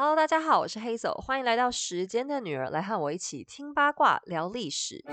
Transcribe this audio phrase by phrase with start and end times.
[0.00, 5.04] Hello，大家好，我是黑走，欢迎来到时间的女儿，来和我一起听八卦、聊历史。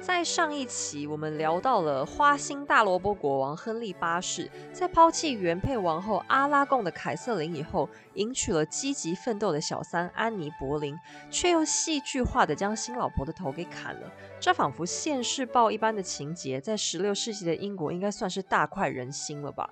[0.00, 10.96] 在上一期，我们聊到了花心大萝卜国王亨利八世，在抛弃原配王后阿拉贡的凯瑟琳以后，迎娶了积极奋斗的小三安妮·柏林，
[11.28, 14.08] 却又戏剧化的将新老婆的头给砍了。
[14.38, 19.68] 这仿佛现世报一般的情节，在十六世纪的英国应该算是大快人心了吧？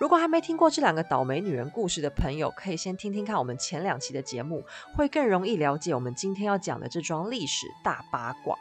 [0.00, 8.56] 如果还没听过这两个倒霉女人故事的朋友，可以先听听看我们前两期的节目，会更容易了解我们今天要讲的这桩历史大八卦。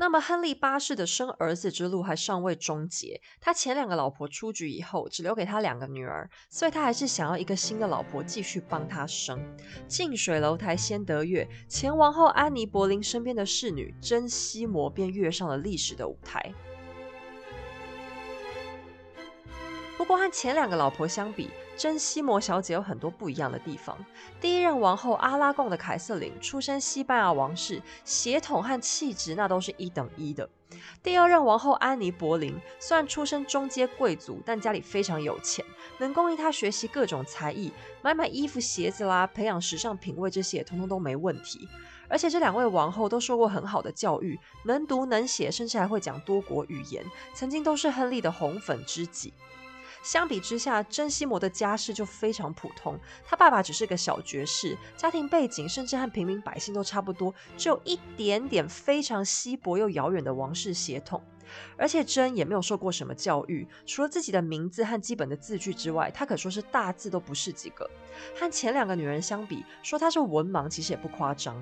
[0.00, 3.20] 那么，亨利八世的生儿子之路还尚未终结。
[3.40, 9.40] 他前两个老婆出局以后，只留给他两个女儿，所以他还是想要一个新的老婆继续帮他生。
[9.88, 16.54] 近水楼台先得月，前王后安妮·柏林身边的侍女珍西摩便跃上了历史的舞台。
[19.98, 23.98] 不过和前两个老婆相比，珍西摩小姐有很多不一样的地方。
[24.40, 30.48] 第一任王后阿拉贡的凯瑟琳出身西班牙王室，血统和气质那都是一等一的。
[31.02, 35.64] 第二任王后安妮·柏林虽然出身中阶贵族，但家里非常有钱，
[35.98, 41.68] 能供应她学习各种才艺，买买衣服、鞋子啦，培养时尚品味这些，通通都没问题。
[42.08, 49.34] 而且这两位王后都受过很好的教育，能读能写，甚至还会讲多国语言，曾经都是亨利的红粉知己。
[50.02, 52.98] 相比之下，珍西摩的家世就非常普通。
[53.24, 61.22] 他爸爸只是个小爵士，家庭背景甚至和平民百姓都差不多，只有一点点非常稀薄又遥远的王室血统。
[61.78, 67.88] 而且珍也没有受过什么教育，除了自己的名字和基本的字句之外，他可说是大字都不是几个。
[68.38, 71.58] 和前两个女人相比，说她是文盲其实也不夸张。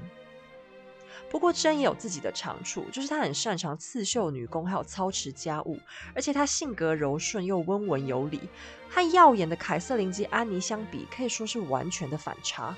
[1.29, 5.79] 不过珍也有自己的长处，就是她很擅长刺绣女工，还有操持家务，
[6.15, 8.41] 而且她性格柔顺又温文有礼，
[8.89, 12.75] 和耀眼的凯瑟琳及安妮相比，可以说是完全的反差。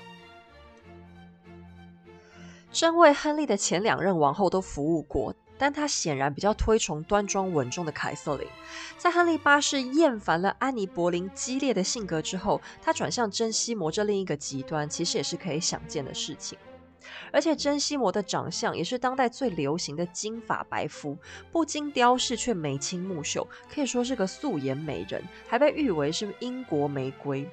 [2.71, 8.47] 珍为亨利的前两任王后都服务过，但她显然比较推崇端庄稳重的凯瑟琳。
[8.97, 16.57] 在亨利八世厌烦了安妮·柏林激烈的性格之后，他转向珍西摩这另一个极端，其实也是可以想见的事情。
[17.31, 21.17] 而且珍西摩的长相也是当代最流行的金发白肤，
[21.51, 27.47] 不经雕饰却眉清目秀，可以说是个素颜美人，还被誉为是英国玫瑰。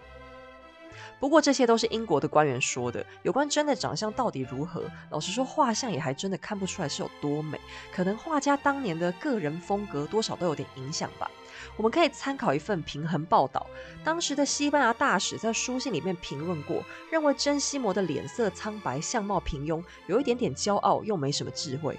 [1.18, 7.60] 不过这些都是英国的官员说的，有关真的长相到底如何，老实说，画像也还真的看不出来是有多美，
[7.92, 11.30] 可能画家当年的个人风格多少都有点影响吧。
[11.76, 13.66] 我们可以参考一份平衡报道，
[14.04, 21.98] 当时的西班牙大使在书信里面评论过，认为珍西摩的脸色苍白，相貌平庸，有一点点骄傲，又没什么智慧。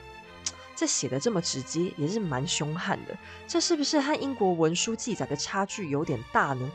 [0.75, 3.18] 这写的这么直接，也是蛮凶悍的。
[3.47, 6.72] 这是不是和英国文书记载的差距有点大呢？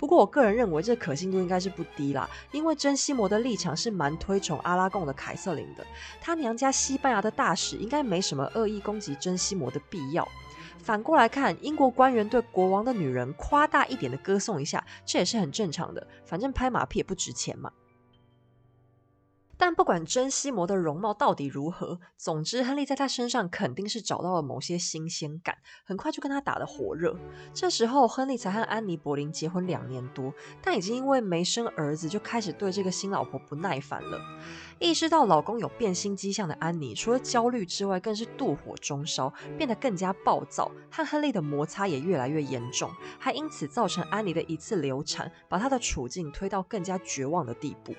[0.00, 5.86] 不过我个人认为，这可信度应该是不低啦，因为珍西摩的立场是蛮推崇阿拉贡的凯瑟琳的，
[6.22, 10.26] 他娘家西班牙的大使应该没什么恶意攻击珍西摩的必要。
[10.78, 16.04] 反过来看，英国官员对国王的女人夸大一点的歌颂一下，这也是很正常的。
[16.24, 17.70] 反正拍马屁也不值钱嘛。
[19.60, 27.14] 但不管珍西摩的容貌到底如何，总之亨利在他身上肯定是找到了某些新鲜感，很快就跟他打得火热。
[27.52, 30.32] 这时候亨利才和安妮·柏林结婚两年多，
[30.62, 34.18] 但已经因为没生儿子，就开始对这个新老婆不耐烦了。
[34.78, 47.94] 意识到老公有变心迹象的安妮，除了焦虑之外，更是妒火中烧，变得更加暴躁，和亨利的摩擦也越来越严重，还因此造成安妮的一次流产，把她的处境推到更加绝望的地步。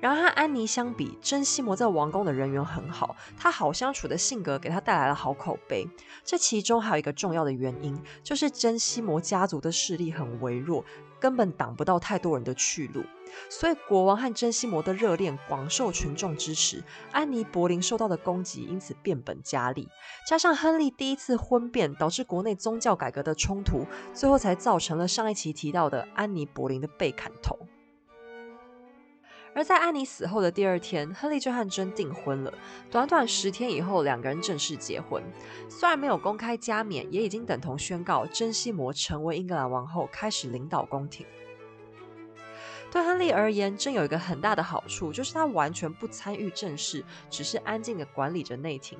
[0.00, 5.86] 然而和安妮相比，珍西摩在王宫的人缘很好，她好相处的性格给她带来了好口碑。
[6.24, 10.82] 这其中还有一个重要的原因，就是珍西摩家族的势力很微弱，
[11.20, 13.04] 根本挡不到太多人的去路。
[13.50, 16.82] 所以国王和珍西摩的热恋广受群众支持，
[17.12, 19.86] 安妮·柏林受到的攻击因此变本加厉。
[20.26, 27.58] 加上亨利第一次婚变，导致国内宗教改革的冲突，最后才造成了上一期提到的安妮·柏林的被砍头。
[29.60, 32.54] 而在安妮死后的第二天，亨利就和珍订婚了。
[32.90, 35.22] 短短十天以后，两个人正式结婚。
[35.68, 41.26] 虽然没有公开加冕，也已经等同宣告珍西摩成为英格兰王后，开始领导宫廷。
[42.90, 48.98] 对亨利而言，珍有一个很大的好处，就是他完全不参与政事，只是安静的管理着内廷。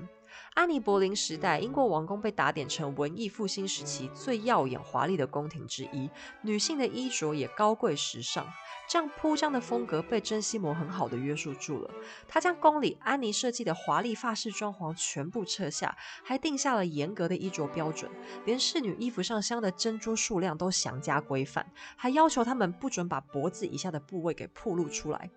[0.61, 6.11] 安妮·柏林时代，英国王宫被打点成文艺复兴时期最耀眼华丽的宫廷之一，
[6.43, 8.47] 女性的衣着也高贵时尚。
[8.87, 11.91] 这样铺张的风格被珍西摩很好的约束住了。
[12.29, 18.11] 他将宫里安妮设计的华丽发饰装潢全部撤下，还定下了严格的衣着标准，
[18.45, 21.65] 连侍女衣服上镶的珍珠数量都详加规范，
[21.97, 25.31] 还要求他们不准把脖子以下的部位给暴露出来。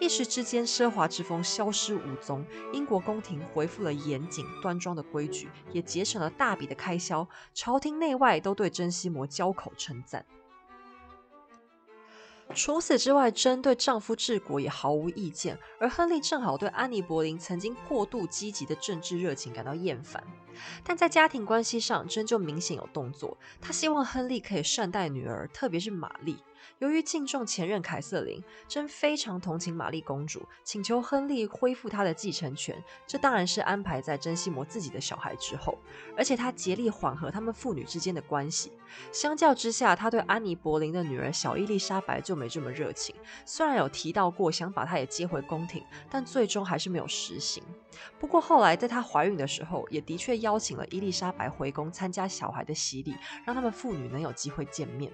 [0.00, 10.24] 一时之间，奢华之风消失无踪，英国宫廷恢复了严谨端庄的规矩，也节省了大笔的开销，朝廷内外都对珍西摩交口称赞。
[12.54, 20.22] 除此之外，珍对丈夫治国也毫无意见，而亨利正好对安妮·柏林曾经过度积极的政治热情感到厌烦。
[20.84, 26.36] 但在家庭关系上，珍就明显有动作，她希望亨利可以善待女儿，特别是玛丽。
[26.78, 32.76] 由于敬重前任凯瑟琳，真非常同情玛丽公主，请求亨利恢复她的继承权。
[33.06, 35.78] 这当然是安排在珍西摩自己的小孩之后，
[36.16, 38.72] 而且他竭力缓和他们父女之间的关系。
[39.12, 43.14] 相较之下，他对安妮·柏林的女儿小伊丽莎白就没这么热情。
[43.44, 47.62] 虽然有提到过想把她也接回宫廷，但最终还是没有实行。
[48.18, 53.14] 不过后来在她怀孕的时候，也的确邀请了伊丽莎白回宫参加小孩的洗礼，
[53.44, 55.12] 让他们父女能有机会见面。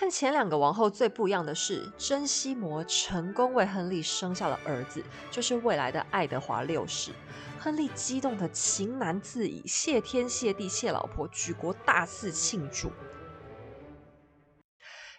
[0.00, 7.10] 和前两个王后最不一样的是，珍西摩成功为亨利生下了儿子，就是未来的爱德华六世。
[7.58, 12.92] 亨利激动的情难自已，谢天谢地谢老婆，举国大肆庆祝。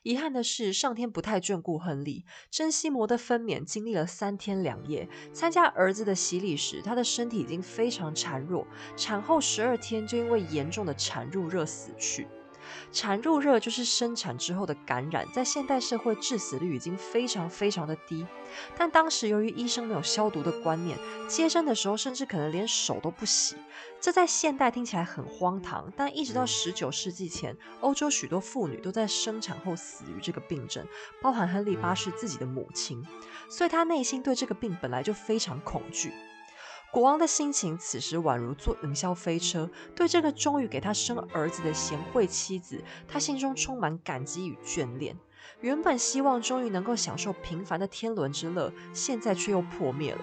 [0.03, 2.23] 遗憾的是，上天不太眷顾亨利。
[2.49, 8.65] 珍西摩的分娩经历了三天两夜，参加儿子的洗礼时，他的身体已经非常孱弱，
[8.95, 12.29] 产后十二天就因为严重的产褥热死去。
[12.91, 18.25] 产褥热就是生产之后的感染，在现代社会致死率已经非常非常的低。
[18.75, 20.97] 但当时由于医生没有消毒的观念，
[21.27, 23.55] 接生的时候甚至可能连手都不洗。
[24.01, 30.85] 这在现代听起来很荒唐，但一直到十九世纪前，欧洲许多妇女都在生产后死于这个病症，
[31.21, 33.05] 包含亨利八世自己的母亲。
[33.49, 36.11] 所以他内心对这个病本来就非常恐惧。
[36.91, 45.15] 国王的心情此时宛如坐云霄飞车，对这个终于给他生儿子的贤惠妻子，他心中充满感激与眷恋。
[45.61, 50.21] 原本希望终于能够享受平凡的天伦之乐，现在却又破灭了。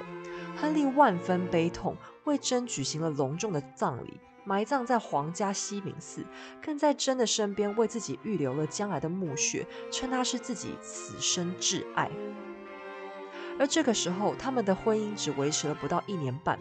[0.57, 6.25] 亨利万分悲痛，为真举行了隆重的葬礼，埋葬在皇家西敏寺，
[6.61, 12.11] 更在真的身边为自己预留了将来的墓穴，称他是自己此生挚爱。
[13.59, 16.59] 而这个时候，他们的婚姻只维持了不到一年半。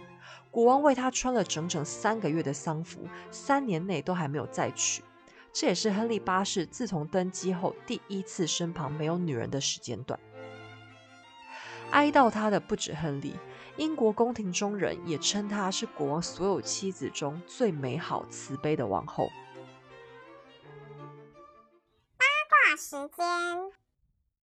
[0.49, 5.03] 国王为他穿了整整三个月的丧服，三年内都还没有再娶。
[5.51, 10.19] 这也是亨利八世自从登基后第一次身旁没有女人的时间段。
[11.91, 13.35] 哀悼他的不止亨利，
[13.77, 19.27] 英国宫廷中人也称她是国王所有妻子中最美好、慈悲的王后。
[22.17, 23.84] 八卦时间。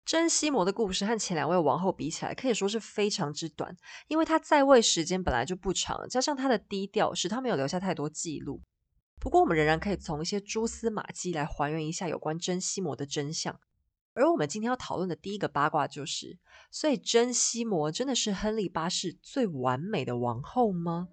[0.05, 3.77] 珍西摩的故事和前两位王后比起来，可以说是非常之短，
[4.09, 8.61] 因为她在位时间本来就不长，加上她的低调，使她没有留下太多记录。
[9.21, 13.61] 不过，我们仍然可以从一些蛛丝马迹来还原一下有关珍西摩的真相。
[14.15, 16.39] 而我们今天要讨论的第一个八卦就是：
[16.71, 21.09] 所以珍西摩真的是亨利八世最完美的王后吗？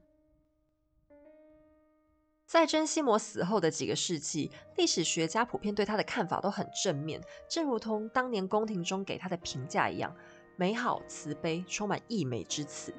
[2.49, 10.15] 在珍西摩死后的几个世纪，历史学家普遍对他的看法都很正面，正如同当年宫廷中给他的评价一样，
[10.55, 12.91] 美好、慈悲，充满溢美之词。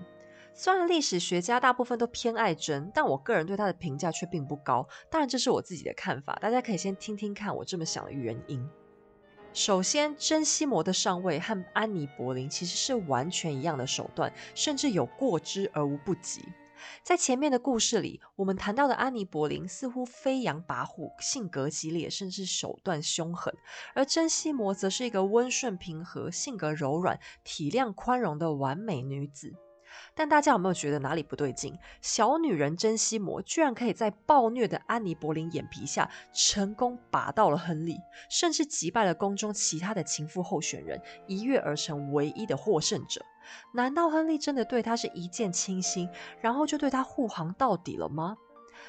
[0.54, 4.86] 虽然历史学家大部分都偏爱珍，但我个人对她的评价却并不高。
[5.10, 8.64] 当然，这是我自己的看法，大家可以先听听看我这么想的原因。
[9.52, 16.40] 首先，珍西摩的上位和安妮·柏林其实是完全一样的手段，甚至有过之而无不及。
[17.02, 23.52] 在前面的故事里，我们谈到的安妮·柏林似乎飞扬跋扈、性格激烈，甚至手段凶狠；
[23.94, 29.52] 而珍西摩则是一个温顺平和、性格柔软、体谅宽容的完美女子。
[30.14, 31.76] 但大家有没有觉得哪里不对劲？
[32.00, 37.96] 小女人珍西摩居然可以在暴虐的安妮·柏林眼皮下成功拔到了亨利，
[38.30, 43.20] 甚至击败了宫中其他的情妇候选人，一跃而成唯一的获胜者。
[43.72, 46.08] 难道亨利真的对她是一见倾心，
[46.40, 48.36] 然后就对她护航到底了吗？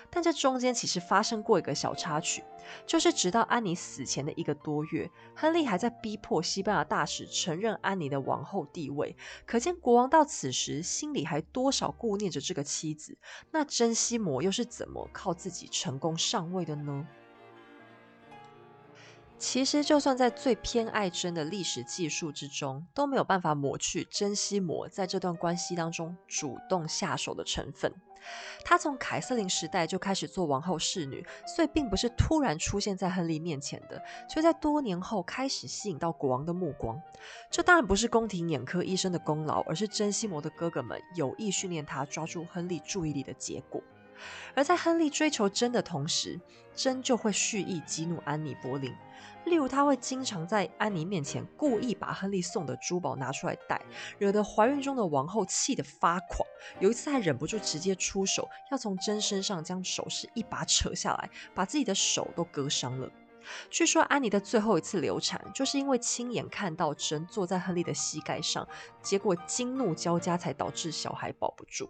[0.09, 2.43] 但这中间其实发生过一个小插曲，
[2.85, 9.15] 就是直到安妮死前的一个多月，亨利还在逼迫西班牙大使承认安妮的王后地位。
[9.45, 13.17] 可见国王到此时心里还多少顾念着这个妻子。
[13.51, 17.07] 那珍西摩又是怎么靠自己成功上位的呢？
[19.41, 27.91] 其实，就算在最偏爱真的历史技术之中，都没有办法抹去珍西摩在这段关系当中主动下手的成分。
[28.63, 37.01] 她从凯瑟琳时代就开始做王后侍女，所以并不是突然出现在亨利面前的，却在多年后开始吸引到国王的目光。
[37.49, 43.81] 这当然不是宫廷眼科医生的功劳，而是珍西摩的哥哥们有意训练他抓住亨利注意力的结果。
[44.55, 46.39] 而在亨利追求真的同时，
[46.75, 48.93] 真就会蓄意激怒安妮·柏林。
[49.45, 53.81] 例如，他会经常在安妮面前故意把亨利送的珠宝拿出来戴，
[54.19, 56.47] 惹得怀孕中的王后气得发狂。
[56.79, 63.09] 有一次还忍不住直接出手，要从真身上将首饰一把扯下来，把自己的手都割伤了。
[63.71, 68.67] 据说安妮的最后一次流产，就是因为亲眼看到真坐在亨利的膝盖上，
[69.01, 71.89] 结果惊怒交加，才导致小孩保不住。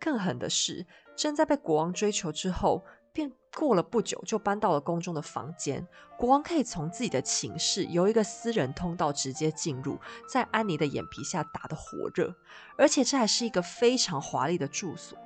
[0.00, 0.84] 更狠的是，
[1.16, 2.84] 真在被国王追求之后。
[3.14, 5.86] 便过了不久，就搬到了宫中的房间。
[6.18, 12.34] 国王可以从自己的寝室由一个私人通道直接进入，在安妮的眼皮下打得火热，
[12.76, 15.16] 而且这还是一个非常华丽的住所。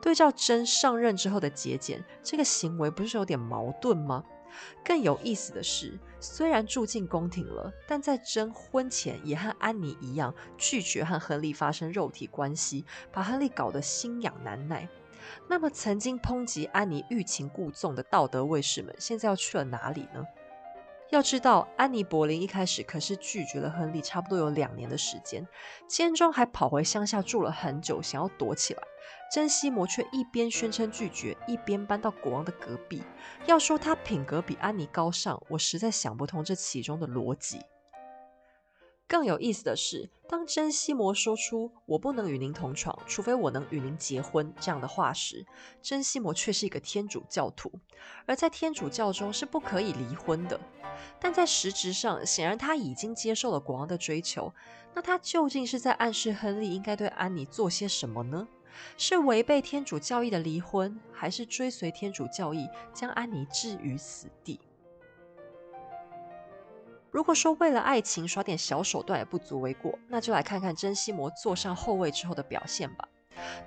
[0.00, 4.22] 对照真上任之后的节俭，这个行为不是有点矛盾吗？
[4.84, 14.88] 更有意思的是，虽然住进宫廷了，但在真婚前也和安妮一样拒绝和亨利发生肉体关系，把亨利搞得心痒难耐。
[15.48, 20.24] 那么，曾经抨击安妮欲擒故纵的道德卫士们，现在要去了哪里呢？
[21.10, 25.46] 要知道，安妮·柏林一开始可是拒绝了亨利，差不多有两年的时间，
[25.86, 28.82] 间中还跑回乡下住了很久，想要躲起来。
[29.30, 33.02] 珍西摩却一边宣称拒绝，一边搬到国王的隔壁。
[33.46, 37.60] 要说他品格比安妮高尚，我实在想不通这其中的逻辑。
[39.06, 45.44] 更有意思的是，当珍西摩说出“我不能与您同床，除非我能与您结婚”这样的话时，
[45.82, 47.70] 珍西摩却是一个天主教徒，
[48.26, 50.58] 而在天主教中是不可以离婚的。
[51.20, 54.52] 但在实质上，显然他已经接受了国王的追求。
[54.94, 58.48] 那他究竟是在暗示亨利应该对安妮做些什么呢？
[58.96, 64.58] 是违背天主教义的离婚，还是追随天主教义将安妮置于死地？
[67.14, 73.08] 如果说为了爱情耍点小手段也不足为过，那就来看看珍西摩坐上后位之后的表现吧。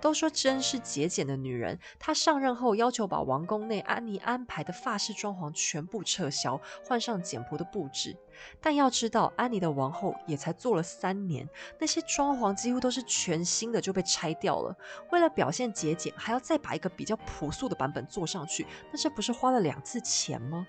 [0.02, 8.18] 都说珍是节俭的女人，她上任后要求把王宫内安妮安排的发饰装潢全部撤销，换上简朴的布置。
[8.60, 11.48] 但要知道，安妮的王后也才做了三年，
[11.80, 14.76] 那些装潢几乎都是全新的就被拆掉了。
[15.14, 20.68] 为了表现节俭，还要再把一个比较朴素的版本做上去，那这不是花了两次钱吗？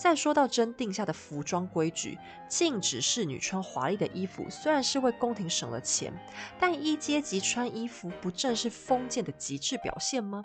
[0.00, 2.16] 再说到真定下的服装规矩，
[2.48, 6.12] 禁止侍女穿华丽的衣服，虽然是为宫廷省了钱，
[6.60, 10.40] 但一阶级穿衣服不正是封建的极致表现吗？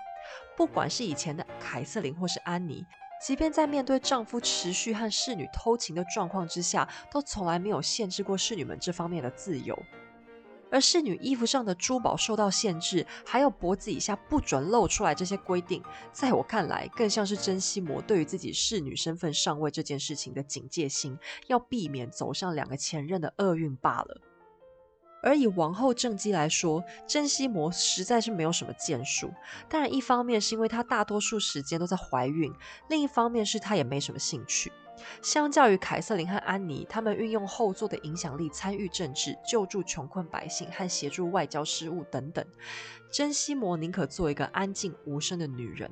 [0.58, 2.84] 不管是以前的凯瑟琳或是安妮，
[3.22, 9.78] 即便在面对丈夫持续和侍女偷情的状况之下，都从来没有限制过侍女们这方面的自由。
[10.74, 21.16] 而侍女衣服上的珠宝受到限制，还有脖子以下不准露出来这些规定，在我看来，更像是珍西摩对于自己侍女身份上位这件事情的警戒心，
[21.46, 24.20] 要避免走上两个前任的厄运罢了。
[25.22, 29.32] 而以王后正姬来说，珍西摩实在是没有什么建树。
[29.70, 32.52] 当然，一方面是因为她大多数时间都在怀孕，
[32.90, 34.72] 另一方面是她也没什么兴趣。
[35.22, 42.46] 相较于凯瑟琳和安妮，他们运用后座的影响力参与政治、救助穷困百姓和协助外交事务等等，
[43.12, 45.90] 珍西摩宁可做一个安静无声的女人。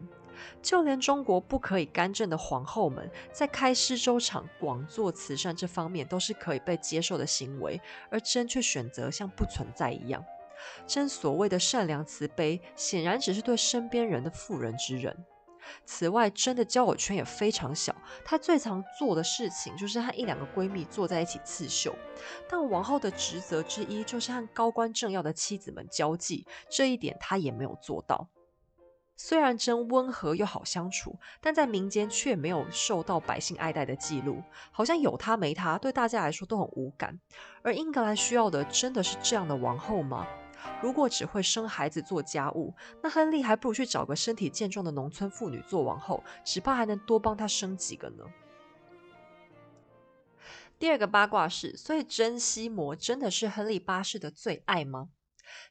[0.61, 7.79] 就连中国不可以干政的皇后们，在开施粥场、广做慈善这方面都是可以被接受的行为，
[8.09, 10.23] 而真却选择像不存在一样。
[10.87, 15.15] 真所谓的善良慈悲，显然只是对身边人的妇人之仁。
[15.85, 17.95] 此外，真的交友圈也非常小。
[18.23, 21.95] 她最常做的事情就是和一两个闺蜜坐在一起刺绣。
[22.49, 28.27] 但王后的职责之一就是和高官政要的妻子们交际，这一点她也没有做到。
[29.17, 34.41] 虽然真温和又好相处，但在民间却没有受到百姓爱戴的记录。
[34.71, 37.19] 好像有她没她，对大家来说都很无感。
[37.61, 40.25] 而英格兰需要的真的是这样的王后吗？
[40.81, 48.25] 如果只会生孩子做家务，那亨利还不如去找个身体健壮的农村妇女做王后，只怕还能多帮他生几个呢。
[50.79, 55.09] 第二个八卦是，所以珍西摩真的是亨利八世的最爱吗？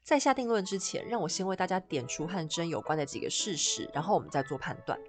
[0.02, 5.00] 在下定论之前，让我先为大家点出和真有关的几个事实，然后我们再做判断。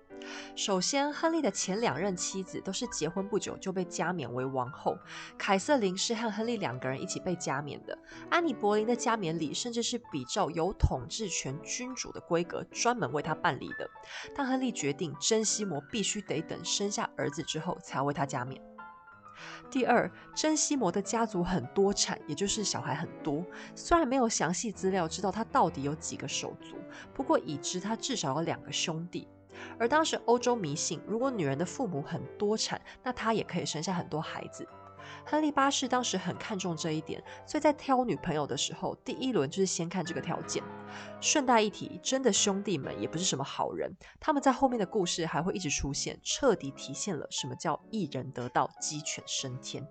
[0.56, 4.98] 首先，亨利的前两任妻子都是结婚不久就被加冕为王后。
[5.38, 7.98] 凯瑟琳是和亨利两个人一起被加冕的。
[8.30, 13.90] 安妮·博林的加冕礼甚至是比照有统治权君主的规格，专门为他办理的。
[14.36, 18.62] 但亨利决定，珍西摩必须得等生下儿子之后才为他加冕。
[19.72, 23.44] 第二，珍西摩的家族很多产，也就是小孩很多。
[23.74, 26.76] 虽然没有详细资料知道他到底有几个手足，
[27.14, 29.28] 不过已知他至少有两个兄弟。
[29.80, 34.68] 而当时欧洲迷信，如果女人的父母很多产，那她也可以生下很多孩子。
[35.26, 40.64] 亨利八世当时很看重这一点，所以在挑女朋友的时候，第一轮就是先看这个条件。
[41.20, 49.86] 顺带一提，真的兄弟们也不是什么好人，他们在后面的故事还会一直出现，彻底体现了什么叫一人得道，鸡犬升天。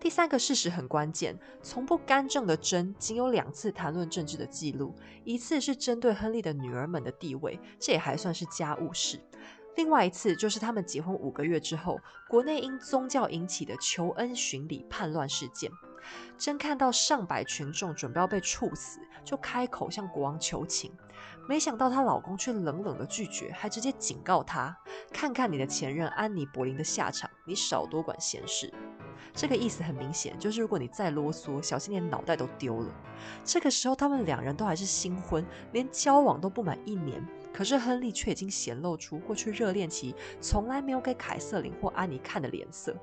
[0.00, 9.20] 第三个事实很关键，从不干政的珍仅有两次谈论政治的记录，一次是针对亨利的女儿们的地位，这也还算是家务事。
[9.76, 15.70] 另外一次就是他们结婚五个月之后，国内因宗教引起的求恩巡礼叛乱事件。
[16.38, 20.90] 真看到上百群众准备要被处死，就开口向国王求情。
[21.46, 24.74] 没想到她老公却冷冷的拒绝，还直接警告她
[25.12, 28.72] ：“看看你的前任安妮·柏林的下场，你少多管闲事。”
[29.32, 32.90] 这个意思很明显，就是如果你再啰嗦，小心连脑袋都丢了。
[33.44, 37.24] 这个时候，他们两人都还是新婚，连交往都不满一年。
[37.52, 42.96] 可是亨利却已经显露出过去热恋期从来没有给凯瑟琳或安妮看的脸色，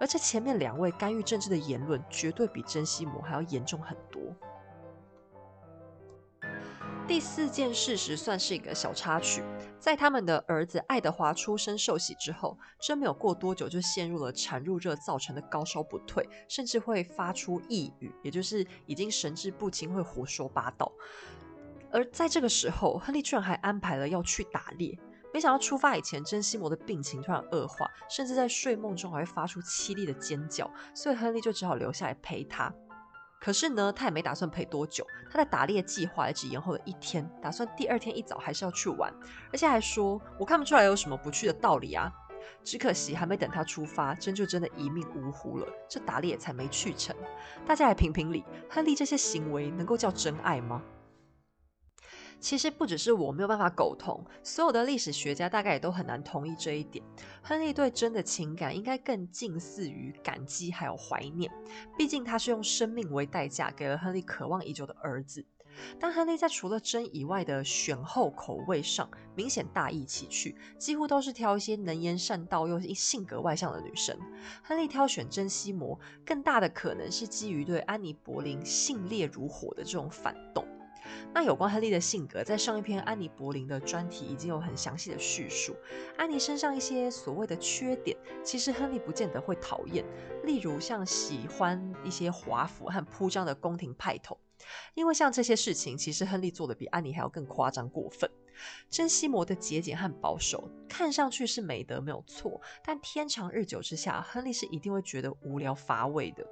[0.00, 4.22] 而这前面两位干预政治的言论，绝对比珍西摩还要严重很多。
[7.08, 9.42] 第四件事实算是一个小插曲，
[9.78, 20.90] 在他们的儿子爱德华出生受洗之后，真没有过多久就陷入了产褥热造成的高烧不退，甚至会发出异语，也就是已经神志不清，会胡说八道。
[21.90, 24.98] 而在这个时候，亨利居然还安排了要去打猎。
[25.34, 32.72] 没想到出发以前，珍西摩的病情突然恶化，甚至在睡梦中还会发出凄厉的尖叫，所以亨利就只好留下来陪他。
[33.42, 39.12] 可是呢，他也没打算陪多久，他的打猎计划也只延后了一天，打算第二天一早还是要去玩，
[39.52, 42.08] 而且还说：“我看不出来有什么不去的道理啊。”
[42.62, 47.16] 只可惜还没等他出发，真就真的一命呜呼了，这打猎才没去成。
[47.66, 50.80] 大家来评评理，亨利这些行为能够叫真爱吗？
[52.42, 57.02] 其实不只是我没有办法苟同，所有的历史学家大概也都很难同意这一点。
[57.40, 61.48] 亨利对真的情感应该更近似于感激还有怀念，
[61.96, 65.46] 毕竟他是用生命为代价给了亨利渴望已久的儿子。
[65.98, 74.18] 但亨利在除了真以外的选后口味上明显大异其趣，几乎都是挑一些能言善道又性格外向的女生。
[74.64, 80.66] 亨利挑选珍西摩，更大的可能是基于对安妮·柏林性烈如火的这种反动。
[81.34, 85.74] 那有关亨利的性格，在上一篇安妮·柏林的专题已经有很详细的叙述。
[86.16, 90.04] 安妮身上一些所谓的缺点，其实亨利不见得会讨厌，
[90.44, 94.38] 例如像喜欢一些华服和铺张的宫廷派头。
[94.94, 98.30] 因为像这些事情，其实亨利做的比安妮还要更夸张过分。
[98.88, 106.46] 珍西摩的节俭和保守，看上去是美德没有错，但天长日久之下，亨利是一定会觉得无聊乏味的。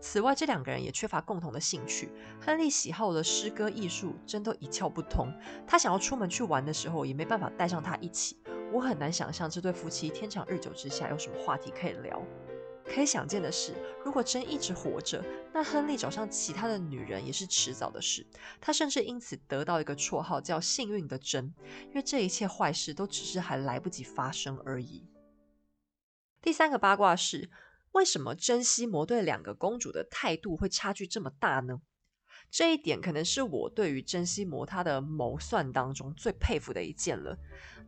[0.00, 2.10] 此外，这两个人也缺乏共同的兴趣。
[2.40, 5.32] 亨利喜好的诗歌艺术真都一窍不通。
[5.66, 8.36] 他想要出门去玩的时候，也没办法带上他一起。
[8.72, 12.22] 我很难想象这对夫妻天长日久之下有什么话题可以聊。
[12.84, 18.24] 可以想见的是，如果真一直活着，那亨利找上其他的女人也是迟早的事。
[18.60, 21.52] 他甚至因此得到一个绰号叫“幸运的真”，
[21.88, 25.04] 因为这一切坏事都只是还来不及发生而已。
[26.40, 27.50] 第三个八卦是。
[27.96, 31.80] 为什么珍稀魔对两个公主的态度会差距这么大呢？
[32.50, 37.38] 这一点可能是我对于珍稀魔他的谋算当中最佩服的一件了。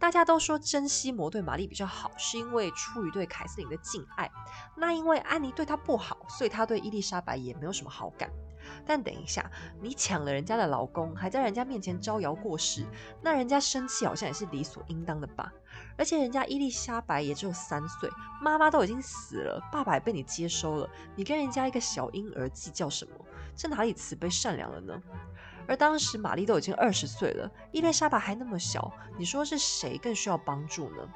[0.01, 4.31] 大家都说珍稀魔对玛丽比较好，是因为出于对凯瑟琳的敬爱。
[4.79, 8.31] 那因为安妮对他不好，所以他对伊丽莎白也没有什么好感。
[8.87, 9.51] 但等一下，
[9.81, 12.85] 你抢了人家的老公，还在人家面前招摇过市，
[13.23, 15.53] 那人家生气好像也是理所应当的吧？
[15.97, 23.13] 而且人家伊丽莎白也只有三岁，妈妈都已经死了，爸爸也被你接收了，你跟人家一个小婴儿计较什么？
[23.57, 25.03] 这哪里慈悲善良了呢？
[25.67, 31.09] 而当时玛丽都已经二十岁了，伊丽莎白还那么小，你说是谁更需要帮助呢？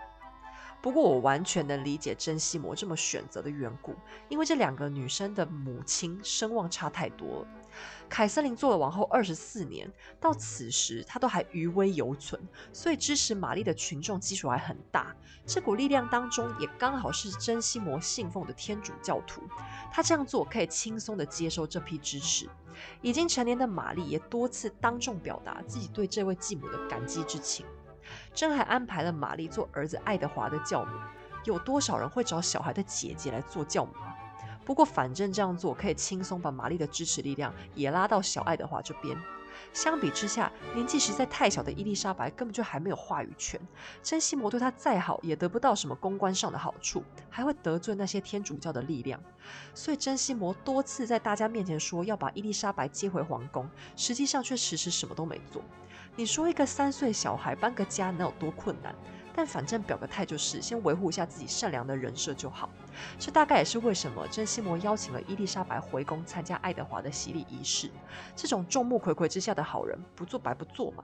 [0.83, 3.95] 不过我完全能理解珍西摩这么选择的缘故，
[4.29, 7.47] 因为这两个女生的母亲声望差太多了。
[8.09, 9.91] 凯瑟琳做了王后二十四年，
[10.21, 12.43] 到此时她都还余威犹存，
[12.73, 15.15] 所以支持玛丽的群众基础还很大。
[15.47, 19.43] 这股力量当中也刚好是珍西摩信奉的天主教徒，
[19.93, 22.49] 他这样做可以轻松的接受这批支持。
[23.01, 27.65] 已经成年的玛丽也多次当众表达自己对这位继母的感激之情。
[28.35, 30.93] 珍还安排了玛丽做儿子爱德华的教母。
[31.45, 34.17] 有多少人会找小孩的姐姐来做教母啊？
[34.65, 39.17] 不过反正这样做可以轻松把玛丽的支持力量也拉到小爱德华这边。
[39.73, 43.61] 相比之下，年纪实在太小的伊丽莎白根本就还没有话语权。
[44.03, 49.21] 珍西摩对她再好，也得不到什么公关上的好处，还会得罪那些天主教的力量。
[49.75, 55.63] 所以珍西摩多次在大家面前说要把伊丽莎白接回皇宫，实际上却迟迟什么都没做。
[56.15, 58.95] 你说一个三岁小孩搬个家能有多困难？
[59.35, 62.69] 但反正表个态就是，先维护一下自己善良的人设就好。
[63.19, 67.91] 这大概也是为什么珍西摩邀请了伊丽莎白回宫参加爱德华的洗礼仪式。
[68.37, 71.03] 这种众目睽睽之下的好人，不做白不做嘛。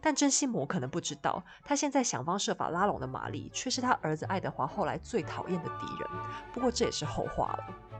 [0.00, 6.08] 但珍西摩可能不知道，他现在想方设法拉拢的玛丽，却是他儿子爱德华后来最讨厌的敌人。
[6.50, 7.93] 不过这也是后话了。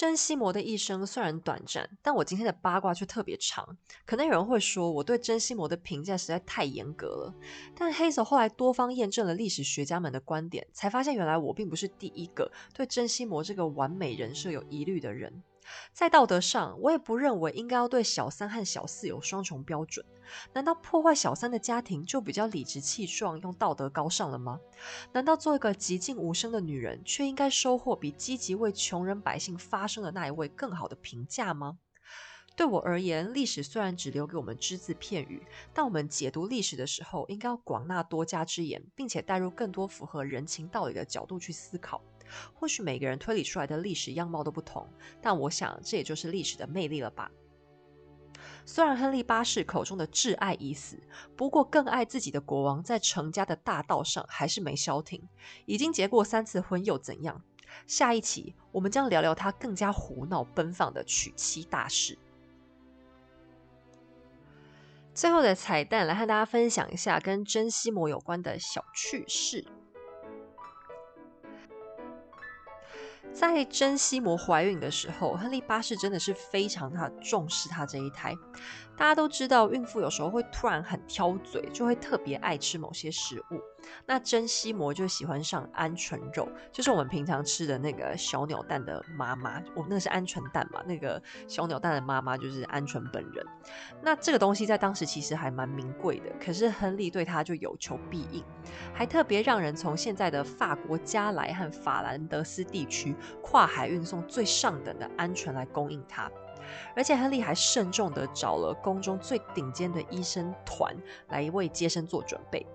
[0.00, 3.76] 珍西摩的一生虽然短暂，但我今天的八卦却特别长。
[4.06, 7.34] 可能有人会说我对珍西摩的评价实在太严格了，
[7.76, 15.42] 但黑手后来多方验证了历史学家们的观点，才发现原来我并不是第一个对珍西摩这个完美人设有疑虑的人。
[15.92, 20.04] 在道德上，我也不认为应该要对小三和小四有双重标准。
[20.52, 24.60] 难道破坏小三的家庭就比较理直气壮、用道德高尚了吗？
[25.12, 31.78] 难道做一个寂静无声的女人，却应该收获比积极为穷人百姓发声的那一位更好的评价吗？
[32.60, 35.42] 对我而言，历史虽然只留给我们只字片语，
[35.72, 42.02] 但我们解读历史的时候，应该要广纳多家之言，并且带入更多符合人情道理的角度去思考。
[42.52, 44.86] 或许每个人推理出来的历史样貌都不同，
[45.22, 47.30] 但我想这也就是历史的魅力了吧。
[48.66, 50.98] 虽然亨利八世口中的挚爱已死，
[51.34, 55.26] 不过更爱自己的国王在成家的大道上还是没消停。
[55.64, 57.42] 已经结过三次婚又怎样？
[57.86, 62.18] 下一期我们将聊聊他更加胡闹奔放的娶妻大事。
[65.20, 69.66] 最后的彩蛋，来和大家分享一下跟珍西摩有关的小趣事。
[73.30, 78.34] 在珍西摩怀孕的时候，亨利八世真的是非常的重视她这一胎。
[79.00, 83.58] 大家都知道，孕妇有时候会突然很挑嘴，就会特别爱吃某些食物。
[84.04, 89.58] 那珍西摩就喜欢上鹌鹑肉，就是我们平常吃的那个小鸟蛋的妈妈。
[89.74, 90.82] 我那个是鹌鹑蛋嘛？
[90.84, 93.42] 那个小鸟蛋的妈妈就是鹌鹑本人。
[94.02, 98.44] 那这个东西在当时其实还蛮名贵的，可是亨利对它就有求必应，
[98.92, 106.30] 还特别让人从现在的法国加莱和法兰德斯地区跨海运送最上等的鹌鹑来供应它。
[106.94, 110.94] 而且亨利还慎重的找了宫中最顶尖的医生团
[111.28, 112.66] 来为接生做准备。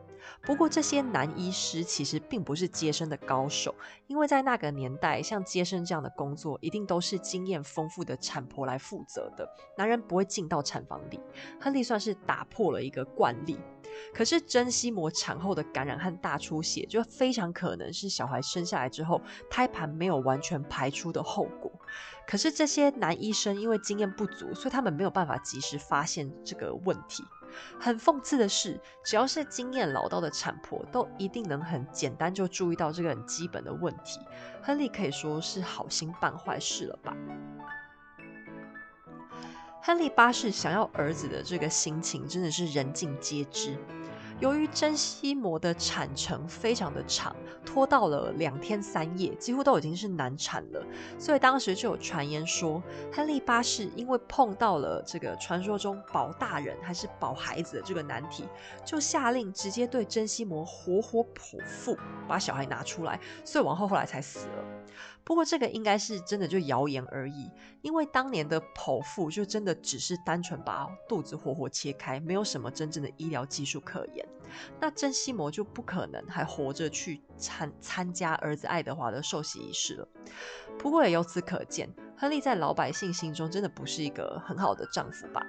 [0.43, 3.73] 不过这些男医师其实并不是接生的高手，
[4.07, 11.19] 因为在那个年代，像接生这样的工作一定都是经验丰富的产婆来负责的，男人不会进到产房里。
[11.59, 13.57] 亨利算是打破了一个惯例。
[14.13, 21.71] 可是珍西摩产后的感染和大出血，就非常可能是小孩生下来之后胎盘没有完全排出的后果。
[22.27, 27.23] 可是这些男医生因为经验不足，所以他们没有办法及时发现这个问题。
[27.79, 34.19] 很讽刺的是，只要是经验老道的产婆，都一定能很简单就注意到这个很基本的问题。
[34.61, 37.15] 亨利可以说是好心办坏事了吧？
[39.81, 43.77] 亨利八世想要儿子的这个心情，真的是人尽皆知。
[44.41, 47.33] 由于珍西摩的产程非常的长，
[47.65, 50.85] 拖到了两天三夜，几乎都已经是难产了，
[51.17, 58.45] 所以当时就有传言说，亨利八世因为碰到了这个传说中保大人还是保孩子的这个难题，
[58.83, 64.65] 就下令直接对珍西摩活活剖腹，把小孩拿出来，所以王后后来才死了。
[65.23, 67.49] 不过这个应该是真的就谣言而已，
[67.81, 74.24] 因为当年的剖腹就真的只是单纯把肚子活活切开，没有什么真正的医疗技术可言。
[74.79, 80.07] 那珍西摩就不可能还活着去参参加儿子爱德华的受洗仪式了。
[80.79, 85.41] 不过也由此可见，亨利在老百姓心中真的不是一个很好的丈夫吧。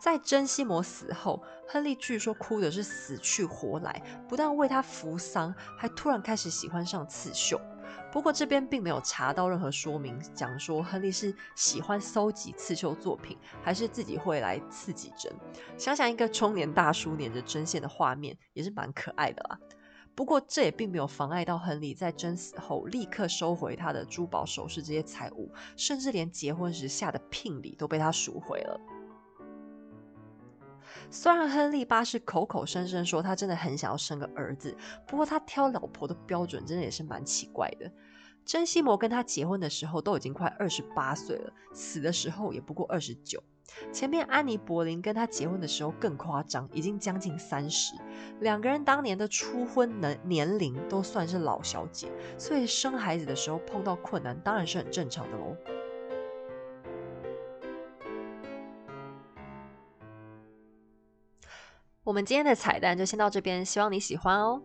[0.00, 7.60] 在珍西摩死后，亨利据说哭的是死去活来，不但为他扶丧，还突然开始喜欢上刺绣。
[8.12, 15.32] 不过这边并没有查到任何说明，讲说亨利是喜欢搜集刺绣作品，还是自己会来刺几针。
[15.78, 19.58] 想想一个中年大叔捻着针线的画面，也是蛮可爱的啦。
[20.14, 28.78] 不过这也并没有妨碍到亨利在真死后立刻收回他的珠宝首饰这些财物，甚至连结婚时下的聘礼都被他赎回了。
[31.14, 34.74] 虽然亨利八世口口声声说他真的很想要生个儿子，
[35.06, 37.92] 不过他挑老婆的标准真的也是蛮奇怪的。
[38.46, 43.42] 珍西摩跟他结婚的时候都已经快二十八岁了，死的时候也不过二十九。
[43.92, 47.94] 前面安妮·柏林跟他结婚的时候更夸张，已经将近三十。
[48.40, 55.54] 两个人当年的初婚年年龄都算是老小姐，所以生孩子的时候碰到困难当然是很正常的喽。
[62.04, 64.60] 我们今天的彩蛋就先到这边，希望你喜欢哦。